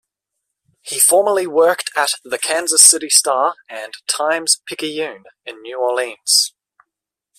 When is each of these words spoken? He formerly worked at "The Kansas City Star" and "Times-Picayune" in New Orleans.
He 0.81 0.99
formerly 0.99 1.45
worked 1.45 1.91
at 1.95 2.13
"The 2.23 2.39
Kansas 2.39 2.81
City 2.81 3.07
Star" 3.07 3.53
and 3.69 3.93
"Times-Picayune" 4.07 5.25
in 5.45 5.61
New 5.61 5.79
Orleans. 5.79 6.55